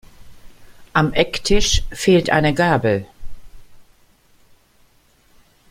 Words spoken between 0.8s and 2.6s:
Am Ecktisch fehlt eine